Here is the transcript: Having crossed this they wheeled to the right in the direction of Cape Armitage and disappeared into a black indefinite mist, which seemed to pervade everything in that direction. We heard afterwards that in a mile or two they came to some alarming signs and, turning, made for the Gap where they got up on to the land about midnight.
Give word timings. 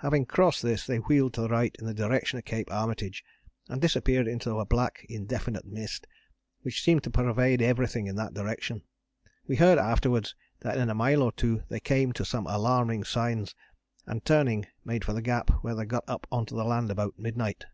Having 0.00 0.26
crossed 0.26 0.60
this 0.60 0.86
they 0.86 0.98
wheeled 0.98 1.32
to 1.32 1.40
the 1.40 1.48
right 1.48 1.74
in 1.78 1.86
the 1.86 1.94
direction 1.94 2.38
of 2.38 2.44
Cape 2.44 2.70
Armitage 2.70 3.24
and 3.70 3.80
disappeared 3.80 4.28
into 4.28 4.58
a 4.58 4.66
black 4.66 5.06
indefinite 5.08 5.64
mist, 5.64 6.06
which 6.60 6.82
seemed 6.82 7.02
to 7.04 7.10
pervade 7.10 7.62
everything 7.62 8.06
in 8.06 8.14
that 8.16 8.34
direction. 8.34 8.82
We 9.46 9.56
heard 9.56 9.78
afterwards 9.78 10.34
that 10.60 10.76
in 10.76 10.90
a 10.90 10.94
mile 10.94 11.22
or 11.22 11.32
two 11.32 11.62
they 11.70 11.80
came 11.80 12.12
to 12.12 12.24
some 12.26 12.46
alarming 12.48 13.04
signs 13.04 13.54
and, 14.04 14.22
turning, 14.26 14.66
made 14.84 15.06
for 15.06 15.14
the 15.14 15.22
Gap 15.22 15.48
where 15.64 15.74
they 15.74 15.86
got 15.86 16.04
up 16.06 16.26
on 16.30 16.44
to 16.44 16.54
the 16.54 16.64
land 16.66 16.90
about 16.90 17.18
midnight. 17.18 17.64